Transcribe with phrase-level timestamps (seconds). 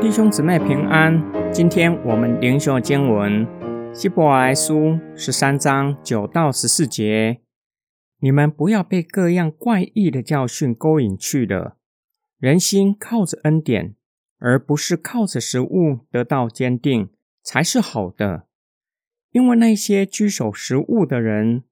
[0.00, 3.46] 弟兄姊妹平安，今天我们灵修经文
[3.94, 7.40] 希伯来书十三章九到十四节。
[8.18, 11.76] 你们不要被各样怪异的教训勾引去了。
[12.38, 13.94] 人心靠着恩典，
[14.38, 17.10] 而不是靠着食物得到坚定，
[17.42, 18.46] 才是好的。
[19.30, 21.62] 因为那些居守食物的人，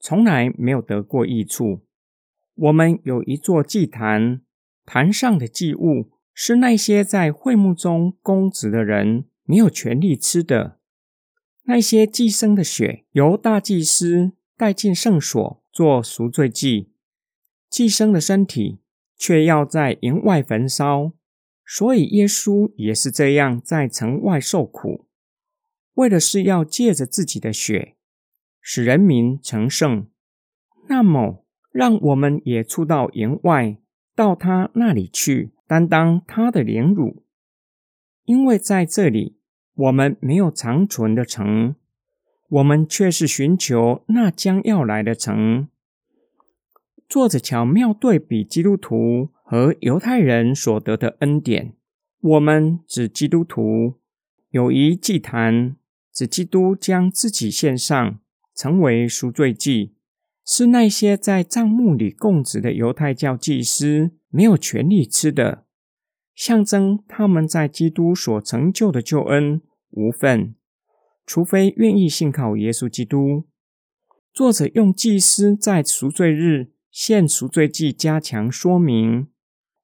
[0.00, 1.85] 从来没有得过益处。
[2.56, 4.40] 我们有一座祭坛，
[4.84, 6.10] 坛上的祭物。
[6.38, 10.78] 是那些在会幕中供职的人没有权利吃的。
[11.62, 16.90] 那些寄生的血由大祭司带进圣所做赎罪祭，
[17.70, 18.80] 寄生的身体
[19.16, 21.14] 却要在营外焚烧。
[21.64, 25.06] 所以耶稣也是这样在城外受苦，
[25.94, 27.96] 为的是要借着自己的血
[28.60, 30.06] 使人民成圣。
[30.90, 31.45] 那么，
[31.76, 33.76] 让我们也出到营外，
[34.14, 35.50] 到他那里去。
[35.68, 37.24] 担当他的凌辱，
[38.24, 39.36] 因为在这里
[39.74, 41.74] 我们没有长存的城，
[42.48, 45.66] 我们却是寻求那将要来的城。
[47.08, 51.74] 作者巧妙对比基督徒和犹太人所得的恩典。
[52.20, 53.94] 我们指基督徒
[54.50, 55.74] 有一祭坛，
[56.12, 58.20] 指基督将自己献上，
[58.54, 59.95] 成为赎罪祭，
[60.46, 64.12] 是那些在帐幕里供职的犹太教祭司。
[64.28, 65.64] 没有权利吃的，
[66.34, 70.54] 象征他们在基督所成就的救恩无份，
[71.24, 73.44] 除非愿意信靠耶稣基督。
[74.34, 79.28] 作者用祭司在赎罪日献赎罪祭加强说明，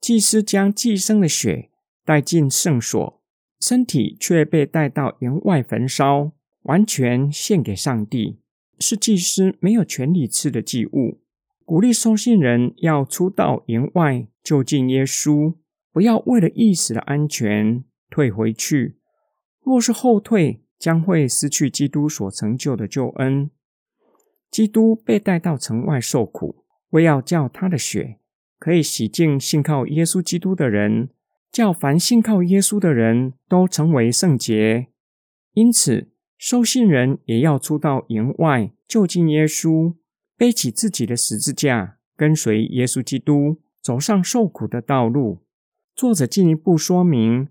[0.00, 1.70] 祭司将祭牲的血
[2.04, 3.20] 带进圣所，
[3.58, 6.30] 身体却被带到营外焚烧，
[6.62, 8.38] 完全献给上帝，
[8.78, 11.20] 是祭司没有权利吃的祭物。
[11.64, 15.54] 鼓励收信人要出到营外就近耶稣，
[15.92, 18.98] 不要为了一时的安全退回去。
[19.62, 23.50] 若是后退，将会失去基督所成就的救恩。
[24.48, 28.20] 基督被带到城外受苦，为要叫他的血
[28.58, 31.08] 可以洗净信靠耶稣基督的人，
[31.50, 34.86] 叫凡信靠耶稣的人都成为圣洁。
[35.54, 39.94] 因此，收信人也要出到营外就近耶稣。
[40.36, 45.38] 背起自己的十字架，跟随耶稣基督走上受苦的道路。
[45.94, 47.48] 作者进一步说明，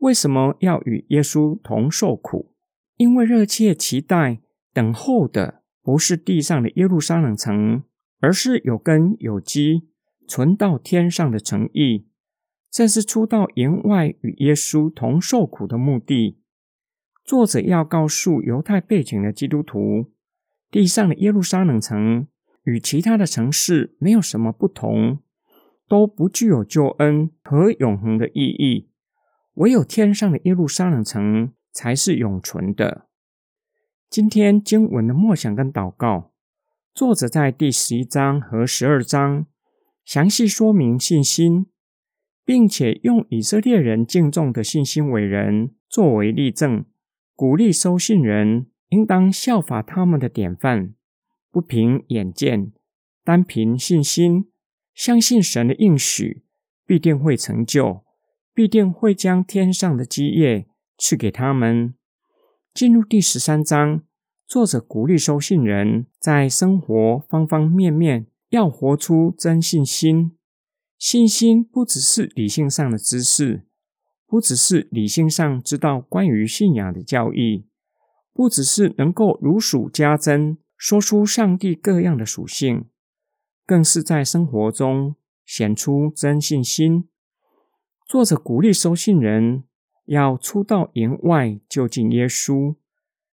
[0.00, 2.52] 为什么要与耶稣同受苦？
[2.98, 4.40] 因为热切期待、
[4.74, 7.82] 等候的不是地上的耶路撒冷城，
[8.20, 9.88] 而是有根有基、
[10.26, 12.04] 存到天上的诚意。
[12.70, 16.36] 这是出到营外与耶稣同受苦的目的。
[17.28, 20.10] 作者要告诉犹太背景的基督徒。
[20.70, 22.26] 地上的耶路撒冷城
[22.62, 25.18] 与其他的城市没有什么不同，
[25.86, 28.88] 都不具有救恩和永恒的意义。
[29.56, 33.08] 唯有天上的耶路撒冷城才是永存的。
[34.08, 36.32] 今天经文的默想跟祷告，
[36.94, 39.44] 作者在第十一章和十二章
[40.02, 41.66] 详细说明信心，
[42.42, 46.86] 并且用以色列人敬重的信心伟人作为例证，
[47.38, 48.66] 鼓励收信人。
[48.90, 50.94] 应当效法他们的典范，
[51.50, 52.72] 不凭眼见，
[53.22, 54.50] 单凭信心，
[54.94, 56.42] 相信神的应许
[56.86, 58.02] 必定会成就，
[58.54, 61.92] 必定会将天上的基业赐给他们。
[62.72, 64.04] 进入第十三章，
[64.46, 70.32] 作者鼓励收信人在生活方方面面要活出真信心。
[70.98, 73.66] 信心不只是理性上的知识，
[74.28, 77.64] 不只是理性上知道关于信仰的教义。
[78.34, 82.84] 不只是能够如数家珍说出上帝各样的属性，
[83.66, 87.08] 更是在生活中显出真信心。
[88.06, 89.64] 作者鼓励收信人
[90.04, 92.76] 要出到营外就近耶稣，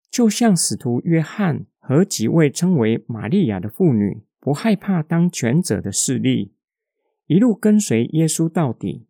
[0.09, 6.55] 就像使徒约翰和几位称为玛利亚的妇女，不害怕当权者的势力，
[7.28, 9.05] 一路跟随耶稣到底，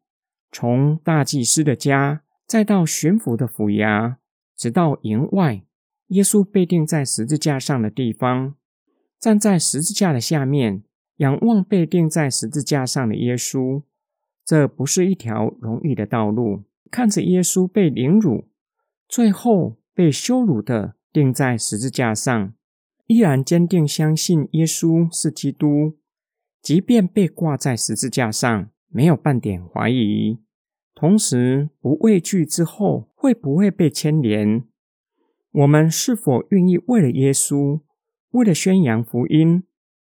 [0.58, 4.16] 从大祭司的家，再到巡抚的府衙，
[4.56, 5.64] 直到营外。
[6.08, 8.56] 耶稣被钉在十字架上的地方，
[9.20, 10.84] 站在十字架的下面，
[11.18, 13.84] 仰望被钉在十字架上的耶稣。
[14.46, 16.64] 这不是一条容易的道路。
[16.90, 18.48] 看着耶稣被凌辱，
[19.10, 22.54] 最后被羞辱的钉在十字架上，
[23.08, 25.98] 依然坚定相信耶稣是基督，
[26.62, 30.40] 即便被挂在十字架上，没有半点怀疑，
[30.96, 34.64] 同时不畏惧之后会不会被牵连。
[35.52, 37.82] 我们是否愿意为了耶稣，
[38.32, 39.64] 为了宣扬福音，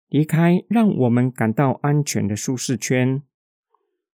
[0.07, 3.21] 离开让我们感到安全的舒适圈。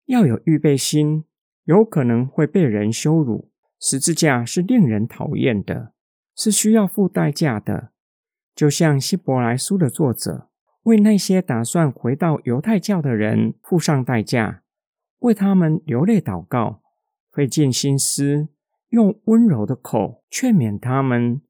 [0.07, 1.25] 要有预备心，
[1.65, 3.51] 有可能会被人羞辱。
[3.81, 5.93] 十字架是令人讨厌的，
[6.37, 7.91] 是需要付代价的。
[8.55, 10.49] 就像希伯来书的作者
[10.83, 14.63] 为那些打算回到犹太教的人付上代价，
[15.21, 16.83] 为他们流泪祷告，
[17.33, 18.49] 费尽心思，
[18.91, 21.41] 用温柔的口劝勉他们，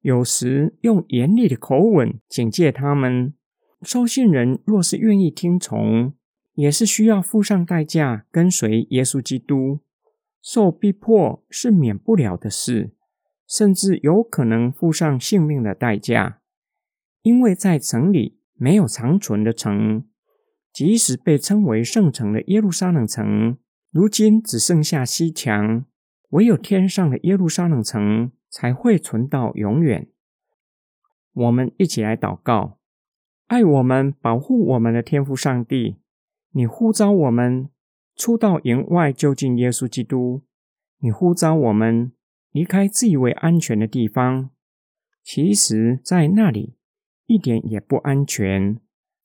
[0.00, 3.34] 有时用严厉的口吻警戒他们。
[3.82, 6.12] 收信人若是愿意听从，
[6.54, 9.80] 也是需要付上代价跟随耶稣基督。
[10.42, 12.94] 受逼迫是免不了的事，
[13.46, 16.40] 甚至有可能付上性命的代价。
[17.22, 20.04] 因为在城里没有长存的城，
[20.72, 23.58] 即使被称为圣城的耶路撒冷城，
[23.90, 25.84] 如今只剩下西墙，
[26.30, 30.08] 唯有天上的耶路撒冷城才会存到永远。
[31.32, 32.78] 我们一起来祷告：
[33.46, 35.96] 爱我们、保护我们的天父上帝，
[36.52, 37.68] 你呼召我们。
[38.16, 40.42] 出到营外，就近耶稣基督。
[40.98, 42.12] 你呼召我们
[42.52, 44.50] 离开自以为安全的地方，
[45.22, 46.74] 其实，在那里
[47.24, 48.78] 一点也不安全，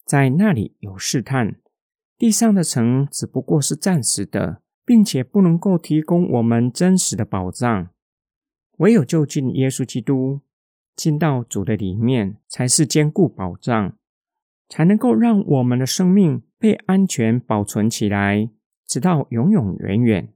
[0.05, 1.55] 在那里有试探。
[2.17, 7.89] 地上的城只不过是暂时的，并且不能够提供我们真实的保障。
[8.77, 10.41] 唯有就近耶稣基督，
[10.95, 13.97] 进到主的里面，才是坚固保障，
[14.69, 18.49] 才能够让我们的生命被安全保存起来。
[18.87, 20.33] 直到永永远远，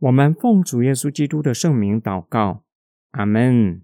[0.00, 2.64] 我们奉主耶稣基督的圣名祷告，
[3.12, 3.82] 阿门。